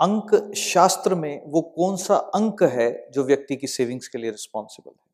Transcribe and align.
अंक 0.00 0.52
शास्त्र 0.56 1.14
में 1.14 1.42
वो 1.46 1.60
कौन 1.60 1.96
सा 1.96 2.16
अंक 2.16 2.62
है 2.62 3.10
जो 3.10 3.24
व्यक्ति 3.24 3.56
की 3.56 3.66
सेविंग्स 3.66 4.08
के 4.08 4.18
लिए 4.18 4.30
रिस्पॉन्सिबल 4.30 4.90
है? 4.90 5.10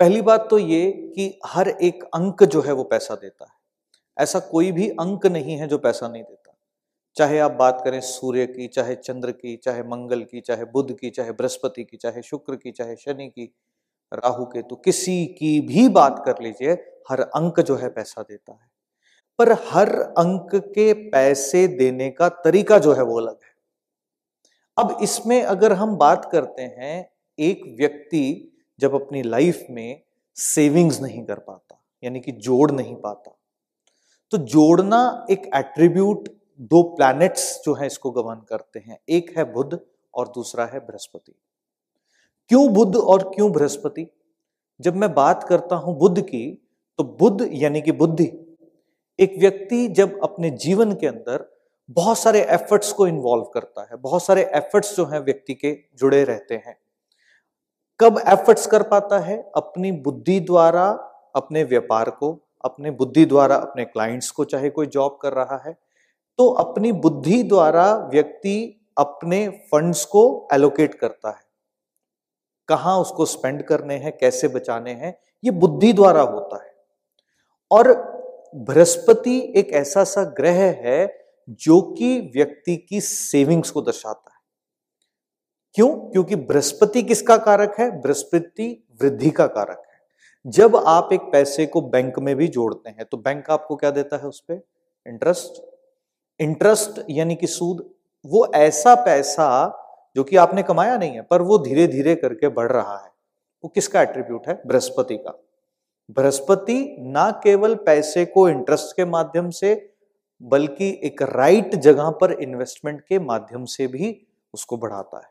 पहली 0.00 0.22
बात 0.22 0.46
तो 0.50 0.58
ये 0.58 0.92
कि 0.92 1.40
हर 1.46 1.68
एक 1.68 2.04
अंक 2.04 2.44
जो 2.44 2.62
है 2.62 2.72
वो 2.72 2.84
पैसा 2.84 3.14
देता 3.14 3.44
है। 3.44 3.58
ऐसा 4.18 4.38
कोई 4.38 4.72
भी 4.72 4.88
अंक 4.88 5.26
नहीं 5.26 5.56
है 5.56 5.68
जो 5.68 5.78
पैसा 5.78 6.08
नहीं 6.08 6.22
देता। 6.22 6.54
चाहे 7.16 7.38
आप 7.38 7.52
बात 7.52 7.80
करें 7.84 8.00
सूर्य 8.00 8.46
की, 8.46 8.68
चाहे 8.68 8.94
चंद्र 8.94 9.32
की, 9.32 9.56
चाहे 9.56 9.82
मंगल 9.82 10.22
की, 10.22 10.40
चाहे 10.40 10.64
बुध 10.64 10.98
की, 10.98 11.10
चाहे 11.10 11.32
बृहस्पति 11.32 11.84
की, 11.84 11.96
चाहे 11.96 12.22
शुक्र 12.22 12.56
की, 12.56 12.72
चाहे 12.72 12.96
शनि 12.96 13.28
की, 13.28 13.54
राहु 14.14 14.44
के 14.44 14.62
तो 14.62 14.76
किसी 14.76 15.26
की 15.26 15.60
भी 15.60 15.88
बात 15.88 16.22
कर 16.26 16.42
लीजिए, 16.42 16.72
हर 17.10 17.20
अंक 17.20 17.60
जो 17.60 17.76
है 17.76 17.88
पैसा 17.88 18.22
देता 18.22 18.52
है। 18.52 18.70
पर 19.38 19.52
हर 19.52 19.88
अंक 20.00 20.50
के 20.54 20.92
पैसे 20.92 21.68
देने 21.68 22.10
का 22.10 22.28
तरीका 22.28 22.78
जो 22.78 22.92
है 22.92 23.02
वो 23.02 23.20
अलग 23.20 23.38
है। 23.44 23.47
अब 24.78 24.98
इसमें 25.02 25.42
अगर 25.42 25.72
हम 25.72 25.96
बात 25.96 26.28
करते 26.32 26.62
हैं, 26.62 27.10
एक 27.38 27.62
व्यक्ति 27.78 28.52
जब 28.78 28.94
अपनी 28.94 29.22
लाइफ 29.22 29.66
में 29.70 30.00
सेविंग्स 30.36 31.00
नहीं 31.02 31.24
कर 31.24 31.38
पाता, 31.38 31.80
यानी 32.02 32.20
कि 32.20 32.32
जोड़ 32.32 32.70
नहीं 32.72 32.94
पाता 32.96 33.34
तो 34.32 34.38
जोड़ना 34.38 35.26
एक 35.30 35.50
एट्रीब्यूट 35.54 36.28
दो 36.60 36.82
प्लैनेट्स 36.96 37.60
जो 37.64 37.74
है 37.74 37.86
इसको 37.86 38.10
गवर्न 38.10 38.40
करते 38.48 38.78
हैं। 38.78 38.98
एक 39.08 39.32
है 39.38 39.44
बुध 39.52 39.78
और 40.14 40.28
दूसरा 40.28 40.64
है 40.64 40.80
बृहस्पति। 40.80 41.32
क्यों 42.50 42.72
बुध 42.72 42.96
और 42.96 43.22
क्यों 43.28 43.50
बृहस्पति? 43.52 44.06
जब 44.80 44.96
मैं 44.96 45.12
बात 45.14 45.44
करता 45.44 45.76
हूँ 45.76 45.96
बुद्ध 45.98 46.20
की 46.20 46.46
तो 46.98 47.04
बुद्ध 47.20 47.48
यानी 47.52 47.80
कि 47.82 47.92
बुद्धि, 47.92 48.24
एक 49.18 49.38
व्यक्ति 49.38 49.86
जब 49.88 50.18
अपने 50.22 50.50
जीवन 50.50 50.92
के 50.92 51.06
अंदर 51.06 51.48
बहुत 51.90 52.18
सारे 52.18 52.40
एफर्ट्स 52.40 52.92
को 52.92 53.06
इन्वॉल्व 53.06 53.44
करता 53.44 53.82
है, 53.82 53.96
बहुत 53.96 54.24
सारे 54.24 54.50
एफर्ट्स 54.54 54.96
जो 54.96 55.04
हैं 55.04 55.20
व्यक्ति 55.20 55.54
के 55.54 55.78
जुड़े 55.94 56.24
रहते 56.24 56.54
हैं। 56.54 56.78
कब 58.00 58.22
एफर्ट्स 58.28 58.66
कर 58.66 58.82
पाता 58.82 59.18
है? 59.18 59.52
अपनी 59.56 59.92
बुद्धि 59.92 60.40
द्वारा, 60.40 60.90
अपने 61.36 61.64
व्यापार 61.64 62.10
को, 62.10 62.48
अपने 62.64 62.90
बुद्धि 62.90 63.24
द्वारा, 63.24 63.56
अपने 63.56 63.84
क्लाइंट्स 63.84 64.30
को, 64.30 64.44
चाहे 64.44 64.70
कोई 64.70 64.86
जॉब 64.86 65.18
कर 65.22 65.32
रहा 65.32 65.62
है। 65.66 65.78
तो 66.38 66.48
अपनी 66.48 66.92
बुद्धि 66.92 67.42
द्वारा 67.42 67.96
व्यक्ति 67.96 68.86
अपने 68.98 69.48
फंड्स 69.48 70.04
को 70.04 70.48
एलोकेट 70.52 70.94
करता 70.94 71.30
है। 71.30 71.42
कहाँ 72.68 72.98
उसको 72.98 73.26
स्पेंड 73.26 73.62
करने 73.62 73.94
हैं, 73.94 74.18
कैसे 74.18 74.48
बचाने 74.48 74.90
हैं, 74.90 75.18
ये 75.44 75.50
बुद्धि 75.50 75.92
द्वारा 75.92 76.20
होता 76.20 76.64
है। 76.64 76.74
और 77.70 77.92
बृहस्पति 78.54 79.52
एक 79.56 79.70
ऐसा 79.70 80.04
सा 80.04 80.24
ग्रह 80.24 80.60
है 80.60 81.27
जो 81.48 81.80
कि 81.80 82.32
व्यक्ति 82.34 82.76
की 82.76 83.00
सेविंग्स 83.00 83.70
को 83.70 83.80
दर्शाता 83.82 84.30
है। 84.34 84.40
क्यों? 85.74 85.88
क्योंकि 85.88 86.36
बृहस्पति 86.36 87.02
किसका 87.02 87.36
कारक 87.36 87.74
है? 87.80 88.00
बृहस्पति 88.00 88.86
वृद्धि 89.02 89.30
का 89.30 89.46
कारक 89.46 89.82
है। 89.86 89.98
जब 90.46 90.76
आप 90.76 91.12
एक 91.12 91.20
पैसे 91.20 91.66
को 91.66 91.80
बैंक 91.80 92.18
में 92.18 92.36
भी 92.36 92.48
जोड़ते 92.48 92.90
हैं 92.90 93.04
तो 93.04 93.16
बैंक 93.16 93.50
आपको 93.50 93.76
क्या 93.76 93.90
देता 93.90 94.16
है 94.16 94.22
उस 94.22 94.40
पर 94.40 94.62
इंटरेस्ट। 95.06 95.62
इंटरेस्ट 96.40 97.04
यानी 97.10 97.34
कि 97.34 97.46
सूद। 97.46 97.90
वो 98.26 98.46
ऐसा 98.54 98.94
पैसा 98.94 99.84
जो 100.16 100.24
कि 100.24 100.36
आपने 100.36 100.62
कमाया 100.62 100.96
नहीं 100.96 101.12
है, 101.12 101.22
पर 101.22 101.42
वो 101.42 101.58
धीरे 101.58 101.86
धीरे 101.86 102.14
करके 102.14 102.48
बढ़ 102.48 102.72
रहा 102.72 102.96
है। 102.96 103.12
वो 103.64 103.68
किसका 103.68 104.02
एट्रीब्यूट 104.02 104.48
है? 104.48 104.62
बृहस्पति 104.66 105.16
का। 105.16 105.38
बृहस्पति 106.10 106.96
ना 106.98 107.30
केवल 107.30 107.74
पैसे 107.74 108.24
को 108.26 108.48
इंटरेस्ट 108.48 108.96
के 108.96 109.04
माध्यम 109.04 109.50
से 109.50 109.94
बल्कि 110.42 110.88
एक 111.04 111.22
राइट 111.22 111.74
जगह 111.74 112.10
पर 112.10 112.32
इन्वेस्टमेंट 112.32 113.00
के 113.00 113.18
माध्यम 113.18 113.64
से 113.64 113.86
भी 113.86 114.16
उसको 114.54 114.76
बढ़ाता 114.76 115.18
है। 115.18 115.30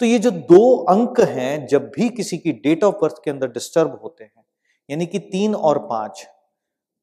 तो 0.00 0.06
ये 0.06 0.18
जो 0.18 0.30
दो 0.30 0.76
अंक 0.84 1.20
हैं, 1.20 1.66
जब 1.66 1.90
भी 1.96 2.08
किसी 2.08 2.38
की 2.38 2.52
डेट 2.52 2.84
ऑफ़ 2.84 2.94
बर्थ 3.02 3.16
के 3.24 3.30
अंदर 3.30 3.48
डिस्टर्ब 3.48 3.98
होते 4.02 4.24
हैं, 4.24 4.44
यानी 4.88 5.06
कि 5.06 5.18
तीन 5.18 5.54
और 5.54 5.78
पाँच 5.78 6.26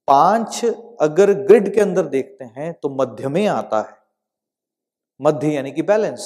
पाँच 0.07 0.65
अगर 1.01 1.33
ग्रिड 1.33 1.73
के 1.73 1.81
अंदर 1.81 2.05
देखते 2.05 2.45
हैं 2.45 2.73
तो 2.73 2.89
मध्य 3.01 3.27
में 3.27 3.47
आता 3.47 3.81
है। 3.81 3.97
मध्य 5.19 5.47
यानी 5.47 5.71
कि 5.71 5.81
बैलेंस 5.81 6.25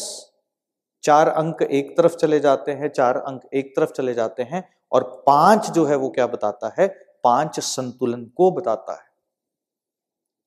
चार 1.03 1.27
अंक 1.27 1.61
एक 1.61 1.97
तरफ़ 1.97 2.15
चले 2.15 2.39
जाते 2.39 2.71
हैं, 2.71 2.89
चार 2.89 3.17
अंक 3.17 3.41
एक 3.53 3.75
तरफ़ 3.75 3.91
चले 3.91 4.13
जाते 4.13 4.43
हैं, 4.43 4.63
और 4.91 5.03
पाँच 5.27 5.69
जो 5.69 5.85
है 5.85 5.95
वो 5.95 6.09
क्या 6.09 6.27
बताता 6.27 6.73
है? 6.79 6.87
पाँच 7.23 7.59
संतुलन 7.59 8.25
को 8.35 8.51
बताता 8.51 8.93
है। 8.93 9.10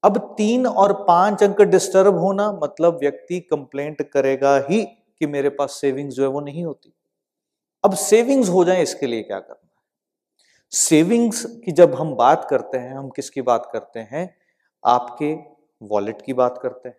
अब 0.04 0.34
तीन 0.38 0.66
और 0.66 1.04
पाँच 1.08 1.42
अंक 1.42 1.62
डिस्टर्ब 1.62 2.18
होना 2.18 2.52
मतलब 2.52 2.98
व्यक्ति 3.00 3.40
कंप्लेंट 3.40 4.10
करेगा 4.10 4.58
ही 4.70 4.84
कि 4.84 5.26
मेरे 5.26 5.48
पास 5.48 5.70
सेविंग्स 5.70 6.14
जो 6.14 6.22
है 6.22 6.28
वो 6.28 6.40
नहीं 6.40 6.64
होती। 6.64 6.94
अब 7.84 7.94
सेविंग्स 7.94 8.48
हो 8.48 8.64
जाए, 8.64 8.82
इसके 8.82 9.06
लिए 9.06 9.22
क्या 9.22 9.38
करना 9.38 9.60
है? 9.64 9.70
सेविंग्स 10.70 11.44
की 11.44 11.72
जब 11.72 11.94
हम 11.94 12.14
बात 12.14 12.46
करते 12.50 12.78
हैं, 12.78 12.94
हम 12.94 13.08
किसकी 13.08 13.42
बात 13.42 13.70
करते 13.72 14.00
हैं? 14.00 14.36
आपके 14.86 15.34
वॉलेट 15.82 16.22
की 16.22 16.32
बात 16.32 16.58
करते 16.62 16.88
हैं। 16.88 16.96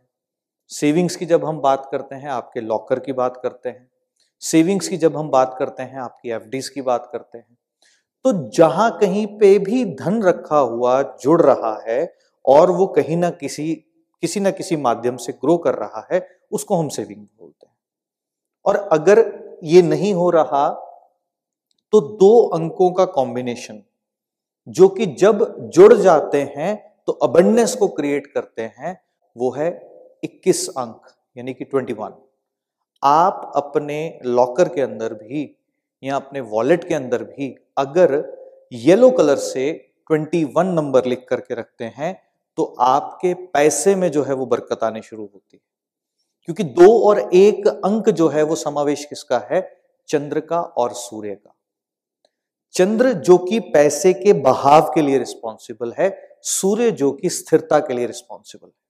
सेविंग्स 0.69 1.15
की 1.15 1.25
जब 1.25 1.45
हम 1.45 1.59
बात 1.59 1.89
करते 1.91 2.15
हैं, 2.15 2.29
आपके 2.29 2.61
लॉकर 2.61 2.99
की 2.99 3.13
बात 3.13 3.39
करते 3.43 3.69
हैं। 3.69 3.91
सेविंग्स 4.39 4.87
की 4.87 4.97
जब 4.97 5.17
हम 5.17 5.29
बात 5.29 5.55
करते 5.59 5.83
हैं, 5.83 5.99
आपकी 5.99 6.29
एफ़ 6.29 6.73
की 6.73 6.81
बात 6.81 7.09
करते 7.11 7.37
हैं। 7.37 7.57
तो 8.23 8.49
जहाँ 8.49 8.97
कहीं 8.97 9.27
पे 9.27 9.59
भी 9.59 9.85
धन 9.85 10.23
रखा 10.23 10.57
हुआ, 10.57 11.01
जुड़ 11.01 11.41
रहा 11.41 11.83
है 11.87 12.24
और 12.45 12.71
वो 12.71 12.87
कहीं 12.87 13.17
ना 13.17 13.29
किसी 13.29 13.73
किसी 14.23 14.39
ना 14.39 14.51
किसी 14.51 14.75
माध्यम 14.75 15.17
से 15.17 15.31
ग्रो 15.33 15.57
कर 15.57 15.75
रहा 15.75 16.07
है, 16.11 16.27
उसको 16.51 16.75
हम 16.75 16.89
सेविंग 16.89 17.19
बोलते 17.19 17.67
हैं। 17.67 17.73
और 18.65 18.75
अगर 18.91 19.23
ये 19.63 19.81
नहीं 19.81 20.13
हो 20.13 20.29
रहा 20.29 20.67
तो 21.93 21.99
दो 22.01 22.47
अंकों 22.47 22.91
का 22.91 23.05
कॉम्बिनेशन 23.05 23.81
जो 24.67 24.87
कि 24.89 25.05
जब 25.05 25.43
जुड़ 25.69 25.93
जाते 25.93 26.41
हैं 26.57 26.75
तो 27.07 27.13
अबंडेंस 27.13 27.75
को 27.75 27.87
क्रिएट 27.87 28.27
करते 28.27 28.61
हैं, 28.61 28.97
वो 29.35 29.51
है 29.51 29.69
21 30.23 30.67
अंक, 30.69 31.01
यानी 31.35 31.53
कि 31.53 31.65
21 31.65 32.13
आप 33.03 33.51
अपने 33.55 33.97
लॉकर 34.25 34.69
के 34.69 34.81
अंदर 34.81 35.13
भी, 35.13 35.55
या 36.03 36.15
अपने 36.15 36.39
वॉलेट 36.41 36.87
के 36.87 36.93
अंदर 36.95 37.23
भी, 37.23 37.55
अगर 37.77 38.13
येलो 38.71 39.09
कलर 39.11 39.35
से 39.35 39.69
21 40.09 40.73
नंबर 40.73 41.05
लिख 41.05 41.25
करके 41.29 41.55
रखते 41.55 41.85
हैं 41.85 42.15
तो 42.57 42.63
आपके 42.79 43.33
पैसे 43.33 43.95
में 43.95 44.11
जो 44.11 44.23
है 44.23 44.33
वो 44.33 44.45
बरकत 44.45 44.79
आने 44.83 45.01
शुरू 45.01 45.23
होती 45.23 45.57
है। 45.57 45.59
क्योंकि 46.43 46.63
दो 46.63 47.09
और 47.09 47.19
एक 47.33 47.67
अंक 47.67 48.09
जो 48.09 48.27
है 48.27 48.43
वो 48.43 48.55
समावेश 48.55 49.05
किसका 49.05 49.47
है? 49.51 49.81
चंद्र 50.07 50.39
का 50.39 50.61
और 50.61 50.93
सूर्य 50.93 51.35
का। 51.35 51.55
चंद्र 52.73 53.13
जो 53.13 53.37
कि 53.37 53.59
पैसे 53.59 54.13
के 54.13 54.33
बहाव 54.33 54.91
के 54.95 55.01
लिए 55.01 55.17
रिस्पॉन्सिबल 55.17 55.93
है, 55.99 56.37
सूर्य 56.41 56.91
जो 56.91 57.11
कि 57.11 57.29
स्थिरता 57.29 57.79
के 57.79 57.93
लिए 57.93 58.05
रिस्पॉन्सिबल 58.05 58.67
है। 58.67 58.85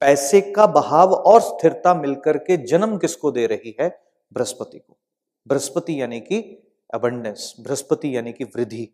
पैसे 0.00 0.40
का 0.40 0.66
बहाव 0.66 1.12
और 1.12 1.40
स्थिरता 1.40 1.94
मिलकर 1.94 2.38
के 2.38 2.56
जन्म 2.56 2.98
किसको 2.98 3.30
दे 3.30 3.46
रही 3.46 3.76
है? 3.80 4.02
बृहस्पति 4.32 4.78
को। 4.78 4.98
बृहस्पति 5.48 6.02
यानी 6.02 6.20
कि 6.20 6.62
अबंडेंस 6.94 7.54
बृहस्पति 7.60 8.16
यानी 8.16 8.32
कि 8.32 8.44
वृद्धि। 8.44 8.88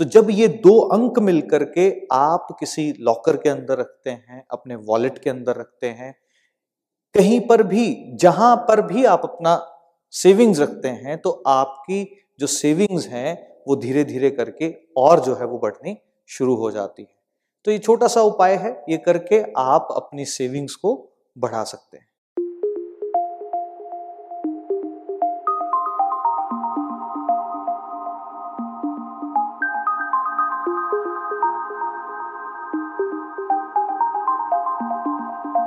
तो 0.00 0.04
जब 0.06 0.28
ये 0.30 0.46
दो 0.48 0.78
अंक 0.88 1.18
मिलकर 1.18 1.64
के 1.64 1.90
आप 2.12 2.46
किसी 2.60 2.92
लॉकर 3.00 3.36
के 3.36 3.48
अंदर 3.48 3.78
रखते 3.78 4.10
हैं, 4.10 4.44
अपने 4.50 4.74
वॉलेट 4.76 5.18
के 5.18 5.30
अंदर 5.30 5.56
रखते 5.56 5.86
हैं, 5.88 6.14
कहीं 7.14 7.40
पर 7.40 7.62
भी, 7.62 7.94
जहाँ 8.14 8.56
पर 8.68 8.80
भी 8.82 9.04
आप 9.04 9.20
अपना 9.24 9.60
सेविंग्स 10.12 10.60
रखते 10.60 10.88
हैं 10.88 11.16
तो 11.18 11.30
आपकी 11.46 12.04
जो 12.40 12.46
सेविंग्स 12.46 13.06
हैं, 13.06 13.62
वो 13.68 13.76
धीरे 13.76 14.04
धीरे 14.04 14.30
करके 14.30 14.74
और 14.96 15.20
जो 15.20 15.34
है 15.34 15.46
वो 15.46 15.58
बढ़नी 15.58 15.96
शुरू 16.28 16.54
हो 16.56 16.70
जाती 16.70 17.02
है। 17.02 17.14
तो 17.66 17.70
ये 17.70 17.78
छोटा 17.78 18.06
सा 18.06 18.20
उपाय 18.22 18.54
है, 18.54 18.70
ये 18.88 18.96
करके 18.96 19.40
आप 19.58 19.88
अपनी 19.96 20.24
सेविंग्स 20.24 20.74
को 20.74 20.94
बढ़ा 21.36 21.62
सकते 21.64 21.96
हैं। 21.98 22.06